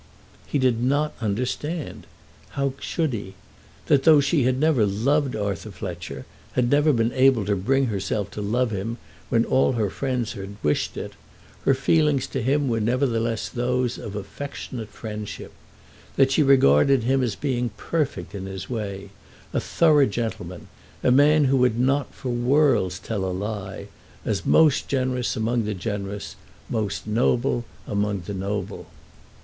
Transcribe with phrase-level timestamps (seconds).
[0.47, 2.07] He did not understand,
[2.57, 3.35] how should he?
[3.85, 8.31] that though she had never loved Arthur Fletcher, had never been able to bring herself
[8.31, 8.97] to love him
[9.29, 11.13] when all her friends had wished it,
[11.65, 15.51] her feelings to him were nevertheless those of affectionate friendship;
[16.15, 19.11] that she regarded him as being perfect in his way,
[19.53, 20.67] a thorough gentleman,
[21.03, 23.87] a man who would not for worlds tell a lie,
[24.25, 26.35] as most generous among the generous,
[26.71, 28.87] most noble among the noble.